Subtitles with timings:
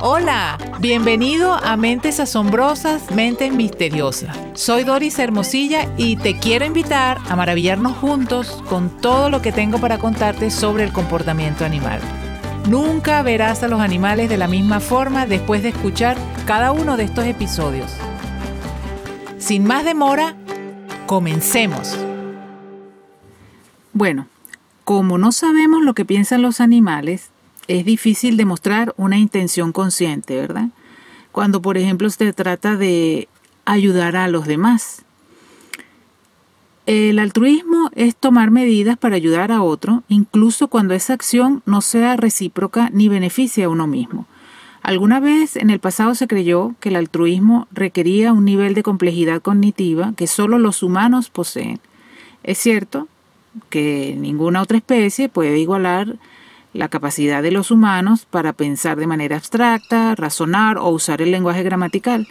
[0.00, 4.38] Hola, bienvenido a Mentes Asombrosas, Mentes Misteriosas.
[4.54, 9.78] Soy Doris Hermosilla y te quiero invitar a maravillarnos juntos con todo lo que tengo
[9.78, 12.00] para contarte sobre el comportamiento animal.
[12.68, 17.02] Nunca verás a los animales de la misma forma después de escuchar cada uno de
[17.02, 17.90] estos episodios.
[19.38, 20.36] Sin más demora,
[21.06, 21.98] comencemos.
[23.92, 24.28] Bueno,
[24.84, 27.30] como no sabemos lo que piensan los animales,
[27.68, 30.68] es difícil demostrar una intención consciente, ¿verdad?
[31.32, 33.28] Cuando, por ejemplo, se trata de
[33.64, 35.04] ayudar a los demás.
[36.86, 42.16] El altruismo es tomar medidas para ayudar a otro, incluso cuando esa acción no sea
[42.16, 44.26] recíproca ni beneficia a uno mismo.
[44.80, 49.42] Alguna vez en el pasado se creyó que el altruismo requería un nivel de complejidad
[49.42, 51.78] cognitiva que solo los humanos poseen.
[52.42, 53.06] Es cierto
[53.68, 56.16] que ninguna otra especie puede igualar
[56.78, 61.64] la capacidad de los humanos para pensar de manera abstracta, razonar o usar el lenguaje
[61.64, 62.28] gramatical,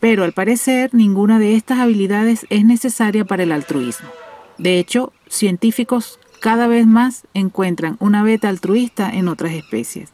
[0.00, 4.10] pero al parecer ninguna de estas habilidades es necesaria para el altruismo.
[4.58, 10.10] De hecho, científicos cada vez más encuentran una beta altruista en otras especies.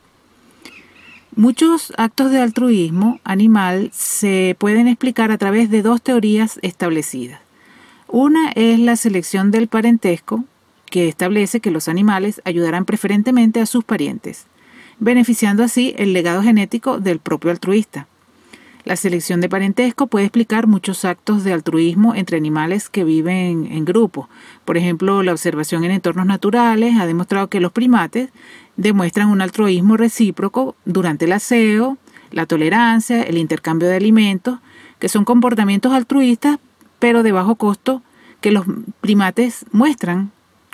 [1.35, 7.41] Muchos actos de altruismo animal se pueden explicar a través de dos teorías establecidas.
[8.07, 10.45] Una es la selección del parentesco,
[10.93, 14.45] que establece que los animales ayudarán preferentemente a sus parientes,
[14.99, 18.09] beneficiando así el legado genético del propio altruista.
[18.85, 23.87] La selección de parentesco puede explicar muchos actos de altruismo entre animales que viven en
[23.87, 24.29] grupo.
[24.67, 28.29] Por ejemplo, la observación en entornos naturales ha demostrado que los primates
[28.77, 31.97] demuestran un altruismo recíproco durante el aseo,
[32.33, 34.59] la tolerancia, el intercambio de alimentos,
[34.99, 36.59] que son comportamientos altruistas,
[36.99, 38.03] pero de bajo costo
[38.43, 38.67] que los
[39.01, 40.33] primates muestran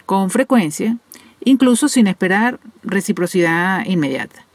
[0.09, 0.97] con frecuencia,
[1.45, 4.47] incluso sin esperar reciprocidad inmediata.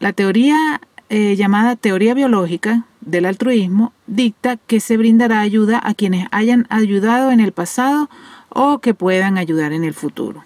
[0.00, 6.28] La teoría eh, llamada teoría biológica del altruismo dicta que se brindará ayuda a quienes
[6.30, 8.08] hayan ayudado en el pasado
[8.48, 10.44] o que puedan ayudar en el futuro.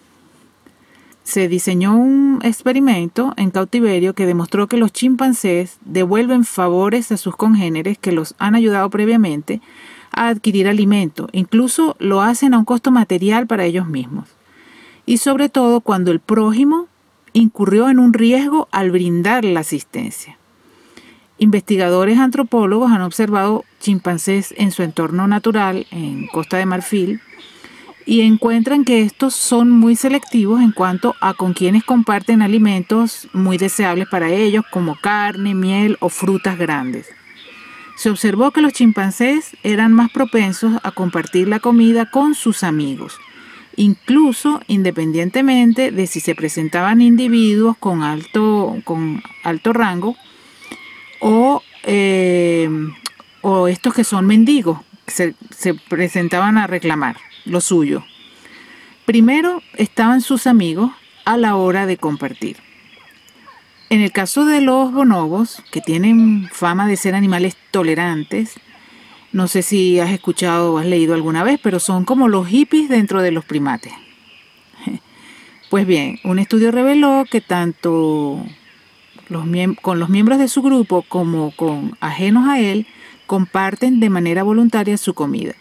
[1.22, 7.37] Se diseñó un experimento en cautiverio que demostró que los chimpancés devuelven favores a sus
[7.37, 9.60] congéneres que los han ayudado previamente
[10.12, 14.28] a adquirir alimento, incluso lo hacen a un costo material para ellos mismos.
[15.06, 16.87] Y sobre todo cuando el prójimo
[17.33, 20.39] incurrió en un riesgo al brindar la asistencia.
[21.39, 27.21] Investigadores antropólogos han observado chimpancés en su entorno natural en Costa de Marfil
[28.05, 33.59] y encuentran que estos son muy selectivos en cuanto a con quienes comparten alimentos muy
[33.59, 37.09] deseables para ellos como carne, miel o frutas grandes.
[37.97, 43.19] Se observó que los chimpancés eran más propensos a compartir la comida con sus amigos,
[43.76, 50.16] incluso independientemente de si se presentaban individuos con alto, con alto rango
[51.20, 52.69] o, eh,
[53.42, 58.04] o estos que son mendigos, se, se presentaban a reclamar lo suyo.
[59.04, 60.91] Primero estaban sus amigos
[61.24, 62.56] a la hora de compartir.
[63.92, 68.54] En el caso de los bonobos, que tienen fama de ser animales tolerantes,
[69.32, 72.88] no sé si has escuchado o has leído alguna vez, pero son como los hippies
[72.88, 73.92] dentro de los primates.
[75.69, 78.42] Pues bien, un estudio reveló que tanto
[79.82, 82.86] con los miembros de su grupo como con ajenos a él
[83.26, 85.53] comparten de manera voluntaria su comida.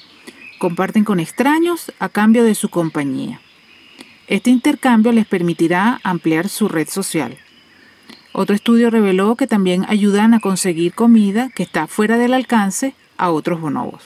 [0.58, 3.42] Comparten con extraños a cambio de su compañía.
[4.28, 7.38] Este intercambio les permitirá ampliar su red social.
[8.34, 13.30] Otro estudio reveló que también ayudan a conseguir comida que está fuera del alcance a
[13.30, 14.04] otros bonobos.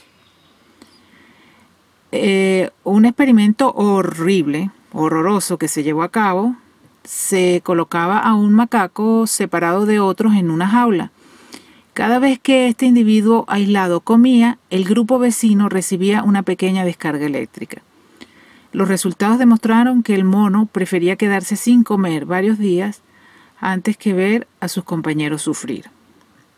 [2.11, 6.55] Eh, un experimento horrible, horroroso que se llevó a cabo,
[7.03, 11.11] se colocaba a un macaco separado de otros en una jaula.
[11.93, 17.83] Cada vez que este individuo aislado comía, el grupo vecino recibía una pequeña descarga eléctrica.
[18.71, 23.01] Los resultados demostraron que el mono prefería quedarse sin comer varios días
[23.65, 25.85] antes que ver a sus compañeros sufrir.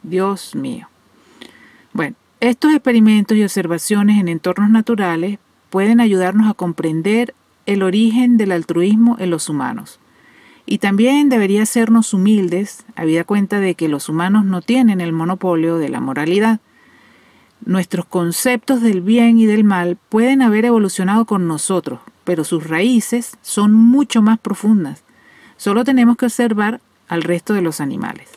[0.03, 0.89] Dios mío.
[1.93, 5.39] Bueno, estos experimentos y observaciones en entornos naturales
[5.69, 7.33] pueden ayudarnos a comprender
[7.65, 10.01] el origen del altruismo en los humanos.
[10.65, 15.77] Y también debería hacernos humildes, habida cuenta de que los humanos no tienen el monopolio
[15.77, 16.59] de la moralidad.
[17.65, 23.37] Nuestros conceptos del bien y del mal pueden haber evolucionado con nosotros, pero sus raíces
[23.41, 25.03] son mucho más profundas.
[25.55, 28.29] Solo tenemos que observar al resto de los animales.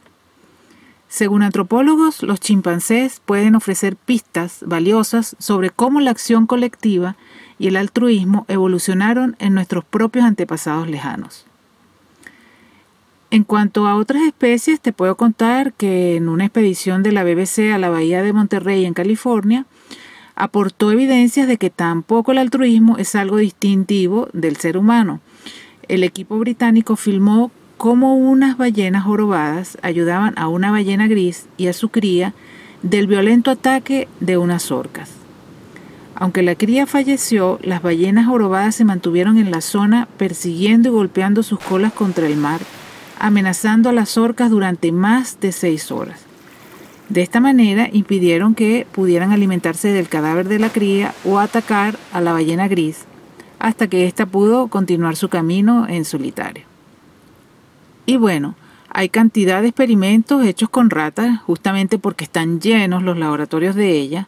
[1.09, 7.17] Según antropólogos, los chimpancés pueden ofrecer pistas valiosas sobre cómo la acción colectiva
[7.59, 11.47] y el altruismo evolucionaron en nuestros propios antepasados lejanos.
[13.33, 17.73] En cuanto a otras especies, te puedo contar que en una expedición de la BBC
[17.73, 19.67] a la bahía de Monterrey en California,
[20.35, 25.21] aportó evidencias de que tampoco el altruismo es algo distintivo del ser humano.
[25.87, 31.73] El equipo británico filmó cómo unas ballenas jorobadas ayudaban a una ballena gris y a
[31.73, 32.35] su cría
[32.83, 35.13] del violento ataque de unas orcas.
[36.15, 41.43] Aunque la cría falleció, las ballenas jorobadas se mantuvieron en la zona persiguiendo y golpeando
[41.43, 42.61] sus colas contra el mar,
[43.19, 46.21] amenazando a las orcas durante más de seis horas.
[47.09, 52.21] De esta manera impidieron que pudieran alimentarse del cadáver de la cría o atacar a
[52.21, 53.07] la ballena gris,
[53.59, 56.70] hasta que ésta pudo continuar su camino en solitario.
[58.11, 58.57] Y bueno,
[58.89, 64.27] hay cantidad de experimentos hechos con ratas, justamente porque están llenos los laboratorios de ellas,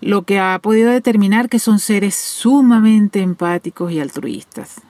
[0.00, 4.80] lo que ha podido determinar que son seres sumamente empáticos y altruistas.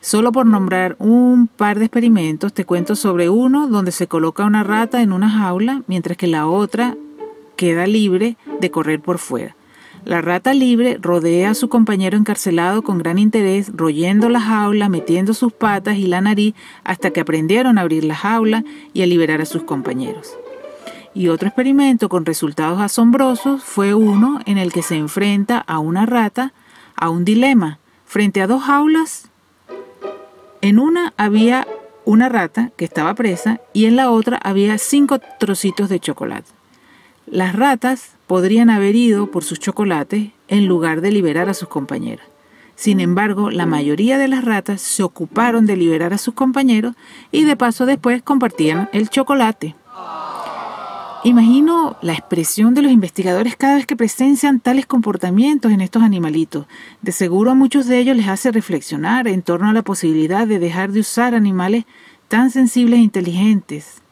[0.00, 4.64] Solo por nombrar un par de experimentos, te cuento sobre uno donde se coloca una
[4.64, 6.96] rata en una jaula mientras que la otra
[7.54, 9.54] queda libre de correr por fuera.
[10.06, 15.34] La rata libre rodea a su compañero encarcelado con gran interés, royendo la jaula, metiendo
[15.34, 16.54] sus patas y la nariz
[16.84, 18.62] hasta que aprendieron a abrir la jaula
[18.92, 20.38] y a liberar a sus compañeros.
[21.12, 26.06] Y otro experimento con resultados asombrosos fue uno en el que se enfrenta a una
[26.06, 26.52] rata
[26.94, 27.80] a un dilema.
[28.04, 29.28] Frente a dos jaulas,
[30.60, 31.66] en una había
[32.04, 36.55] una rata que estaba presa y en la otra había cinco trocitos de chocolate.
[37.26, 42.26] Las ratas podrían haber ido por sus chocolates en lugar de liberar a sus compañeras.
[42.76, 46.94] Sin embargo, la mayoría de las ratas se ocuparon de liberar a sus compañeros
[47.32, 49.74] y de paso después compartían el chocolate.
[51.24, 56.66] Imagino la expresión de los investigadores cada vez que presencian tales comportamientos en estos animalitos.
[57.02, 60.60] De seguro a muchos de ellos les hace reflexionar en torno a la posibilidad de
[60.60, 61.86] dejar de usar animales
[62.28, 64.05] tan sensibles e inteligentes.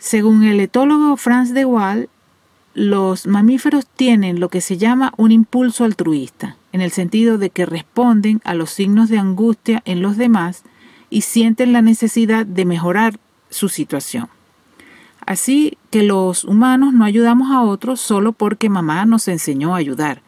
[0.00, 2.08] Según el etólogo Franz de Waal,
[2.72, 7.66] los mamíferos tienen lo que se llama un impulso altruista, en el sentido de que
[7.66, 10.62] responden a los signos de angustia en los demás
[11.10, 13.20] y sienten la necesidad de mejorar
[13.50, 14.30] su situación.
[15.26, 20.22] Así que los humanos no ayudamos a otros solo porque mamá nos enseñó a ayudar.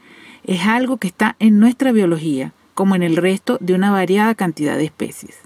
[0.44, 4.76] Es algo que está en nuestra biología, como en el resto de una variada cantidad
[4.76, 5.38] de especies.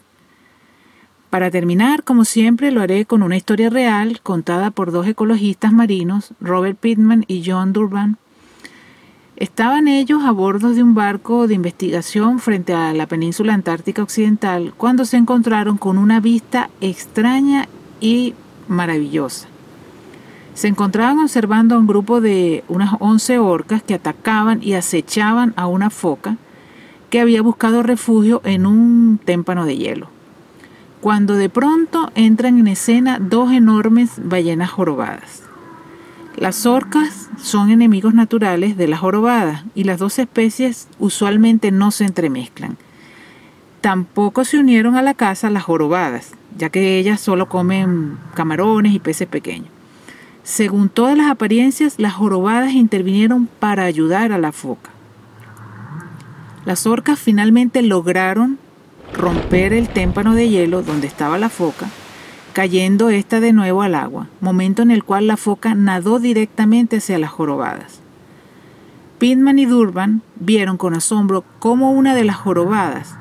[1.37, 6.33] Para terminar, como siempre, lo haré con una historia real contada por dos ecologistas marinos,
[6.41, 8.17] Robert Pittman y John Durban.
[9.37, 14.73] Estaban ellos a bordo de un barco de investigación frente a la península antártica occidental
[14.79, 17.69] cuando se encontraron con una vista extraña
[18.01, 18.33] y
[18.67, 19.47] maravillosa.
[20.55, 25.67] Se encontraban observando a un grupo de unas 11 orcas que atacaban y acechaban a
[25.67, 26.39] una foca
[27.11, 30.16] que había buscado refugio en un témpano de hielo.
[31.07, 35.45] Cuando de pronto entran en escena dos enormes ballenas jorobadas.
[36.37, 42.07] Las orcas son enemigos naturales de las jorobadas y las dos especies usualmente no se
[42.07, 42.77] entremezclan.
[43.81, 48.99] Tampoco se unieron a la caza las jorobadas, ya que ellas solo comen camarones y
[48.99, 49.71] peces pequeños.
[50.43, 54.91] Según todas las apariencias, las jorobadas intervinieron para ayudar a la foca.
[56.65, 58.59] Las orcas finalmente lograron
[59.13, 61.89] romper el témpano de hielo donde estaba la foca,
[62.53, 67.19] cayendo ésta de nuevo al agua, momento en el cual la foca nadó directamente hacia
[67.19, 68.01] las jorobadas.
[69.19, 73.17] Pitman y Durban vieron con asombro cómo una de las jorobadas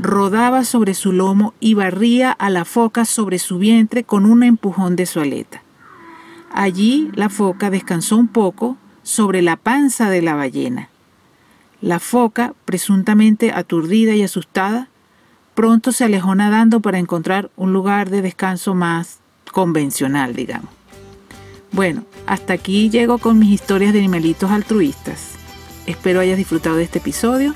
[0.00, 4.96] rodaba sobre su lomo y barría a la foca sobre su vientre con un empujón
[4.96, 5.62] de su aleta.
[6.52, 10.88] Allí la foca descansó un poco sobre la panza de la ballena.
[11.80, 14.88] La foca, presuntamente aturdida y asustada,
[15.60, 19.18] pronto se alejó nadando para encontrar un lugar de descanso más
[19.52, 20.70] convencional, digamos.
[21.70, 25.32] Bueno, hasta aquí llego con mis historias de animalitos altruistas.
[25.84, 27.52] Espero hayas disfrutado de este episodio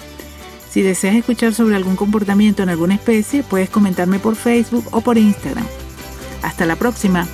[0.74, 5.16] si deseas escuchar sobre algún comportamiento en alguna especie, puedes comentarme por Facebook o por
[5.16, 5.64] Instagram.
[6.42, 7.28] Hasta la próxima.